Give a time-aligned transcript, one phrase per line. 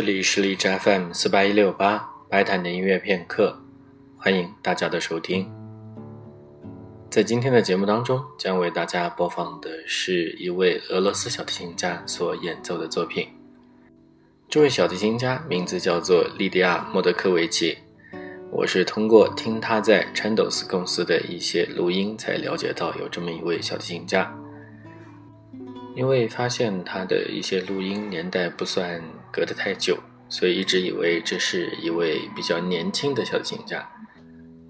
[0.00, 3.60] 这里是荔枝 FM 四八一六八白谈的音乐片刻，
[4.16, 5.46] 欢迎大家的收听。
[7.10, 13.28] 在今天的节目当中，将为大家播放的是一位俄罗斯小提琴家所演奏的作品。
[14.48, 17.76] 这位小提琴家名字叫做莉迪亚·莫德科维奇。
[18.50, 24.34] 我是通过听他在 Chandos 公司的一些录音，才了解到有这么一位小提琴家。
[25.96, 33.86] 因为发现他的一些录音年代不算隔得太久，所以一直以为这是一位比较年轻的小提琴家。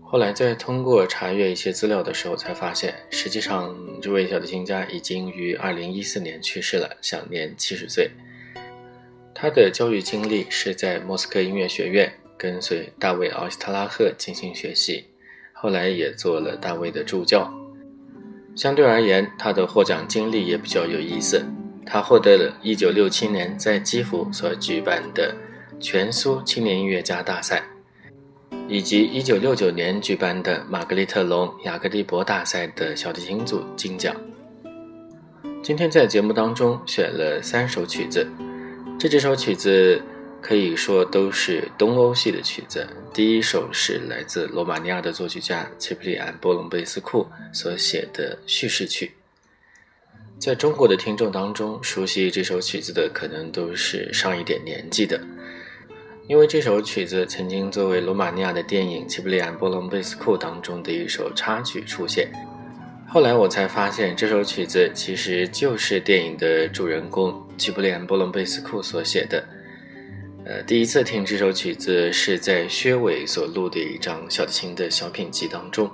[0.02, 8.10] 后来在通过查阅一些资料的时候，才发现实际上这位小提琴家已经于2014年去世了，享年70岁。
[9.32, 15.04] 他的教育经历是在莫斯科音乐学院跟随大卫·奥斯特拉赫进行学习，
[15.52, 17.52] 后来也做了大卫的助教。
[18.54, 21.44] 相对而言，他的获奖经历也比较有意思。
[21.86, 25.34] 他获得了1967年在基辅所举办的
[25.80, 27.62] 全苏青年音乐家大赛，
[28.68, 34.14] 以及1969年举办的玛格丽特·龙雅各蒂博大赛的小提琴组金奖。
[35.62, 38.26] 今天在节目当中选了三首曲子，
[38.98, 40.00] 这几首曲子。
[40.40, 42.86] 可以说都是东欧系的曲子。
[43.12, 49.12] 第一首是来自罗马尼亚的作曲家齐普里安·波隆贝斯库所写的叙事曲。
[50.38, 55.20] 在中国的听众当中，熟悉这首曲子的可能都是上一点年纪的，
[56.26, 62.30] 因为这首曲子曾经作为罗马尼亚的电影《齐普里安·波隆贝斯库》当中的一首插曲出现。
[63.06, 69.44] 后来我才发现，这首曲子其实就是电影的主人公齐普里安·波隆贝斯库所写的。
[70.46, 75.90] 呃，第一次听这首曲子是在薛伟所录的一张小提琴的小品集当中。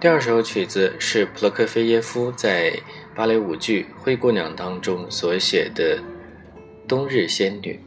[0.00, 2.76] 第二首曲子是普罗克菲耶夫在
[3.14, 5.96] 芭蕾舞剧《灰姑娘》当中所写的
[6.88, 7.80] 《冬日仙女》。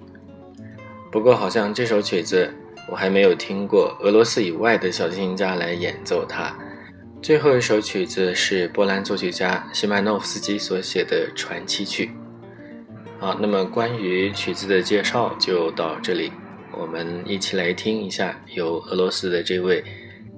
[1.12, 2.52] 不过，好像这首曲子
[2.90, 6.58] 我还没有听过俄罗斯以外的小提琴家来演奏它。
[7.22, 12.10] 最后一首曲子是波兰作曲家西曼诺夫斯基所写的传奇曲。
[13.20, 16.32] 好，那么关于曲子的介绍就到这里，
[16.72, 19.84] 我们一起来听一下由俄罗斯的这位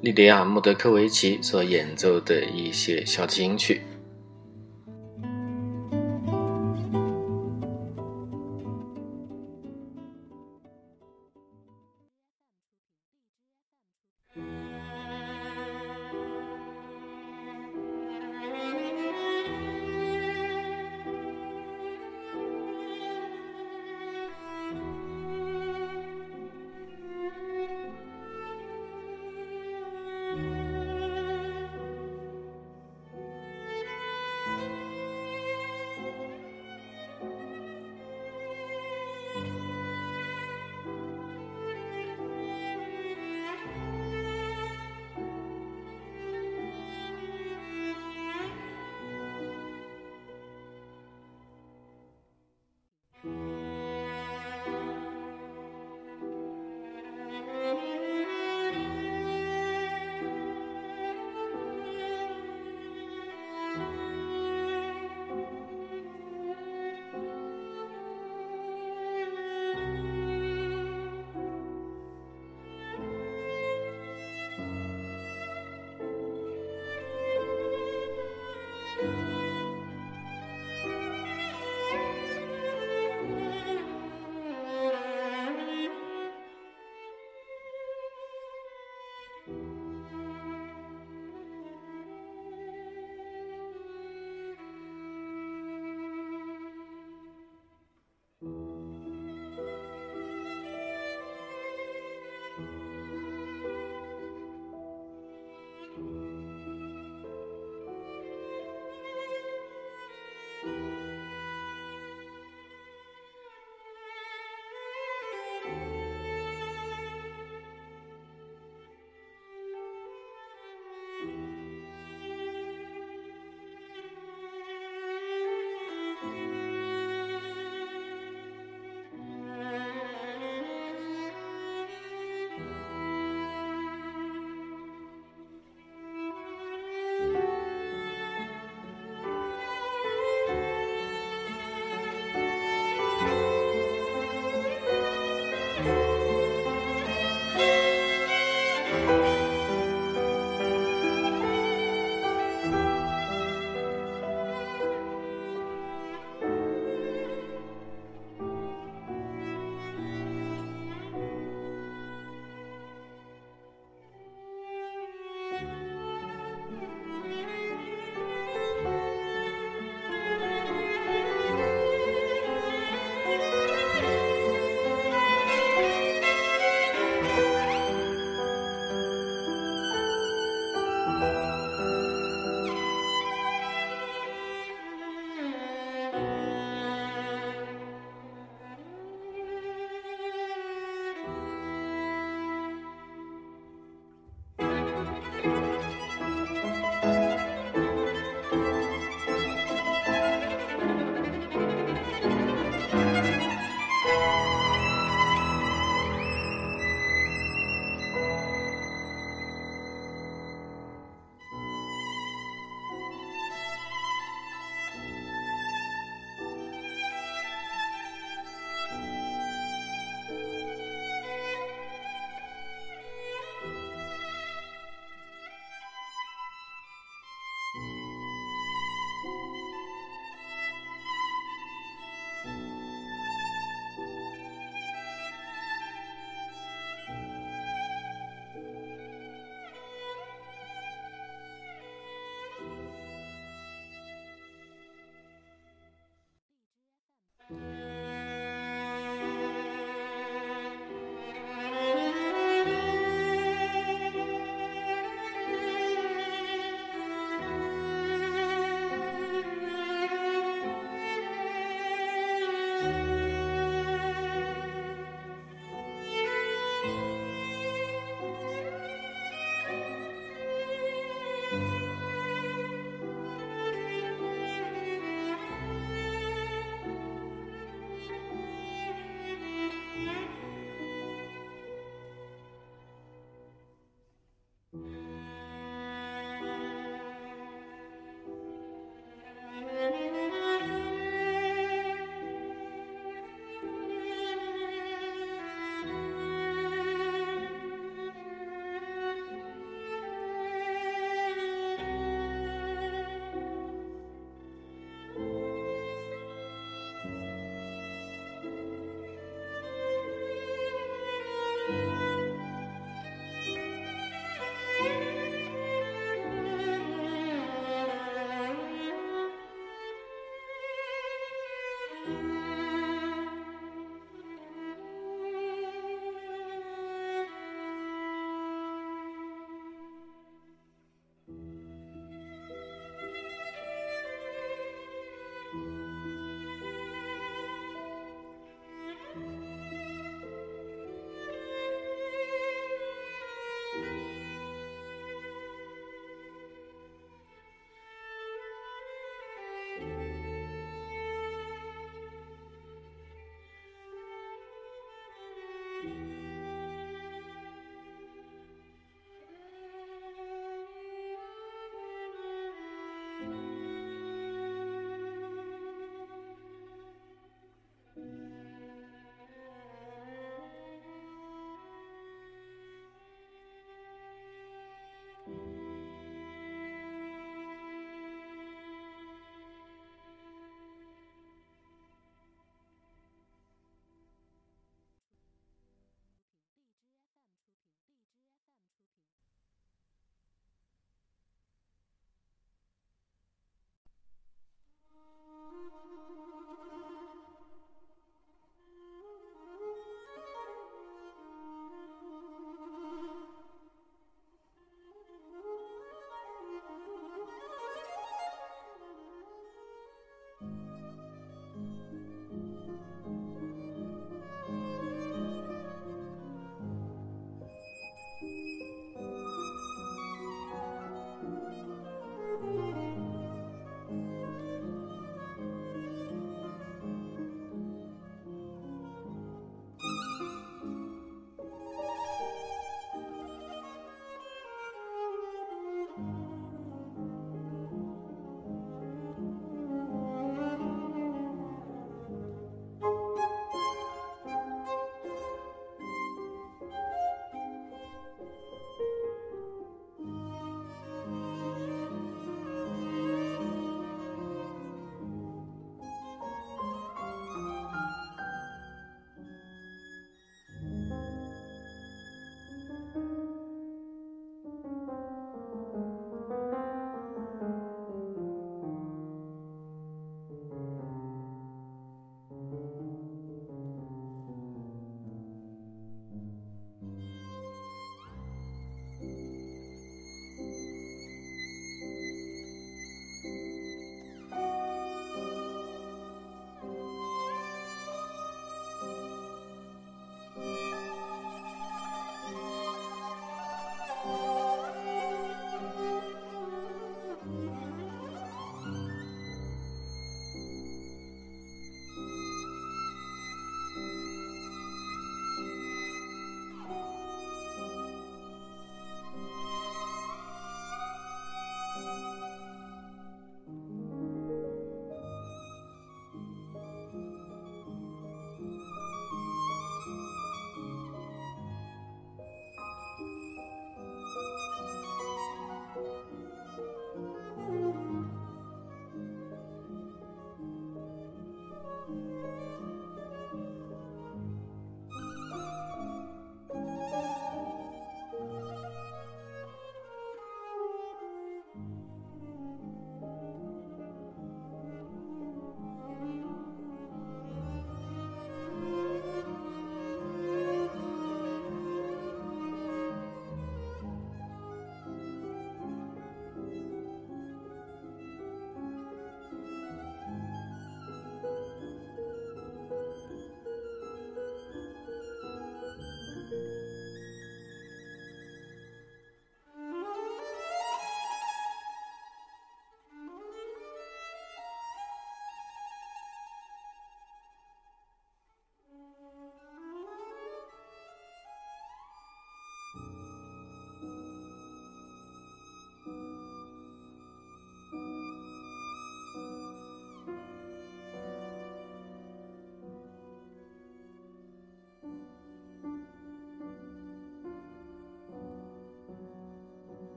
[0.00, 3.82] 莉迪亚·穆德科维奇所演奏的一些小提琴曲。